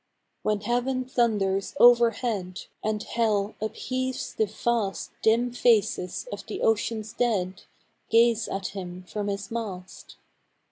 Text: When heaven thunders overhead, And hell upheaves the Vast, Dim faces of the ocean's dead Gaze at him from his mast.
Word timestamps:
When 0.41 0.61
heaven 0.61 1.05
thunders 1.05 1.75
overhead, 1.79 2.61
And 2.83 3.03
hell 3.03 3.53
upheaves 3.61 4.33
the 4.33 4.47
Vast, 4.47 5.11
Dim 5.21 5.51
faces 5.51 6.27
of 6.31 6.43
the 6.47 6.63
ocean's 6.63 7.13
dead 7.13 7.61
Gaze 8.09 8.47
at 8.47 8.69
him 8.69 9.03
from 9.03 9.27
his 9.27 9.51
mast. 9.51 10.15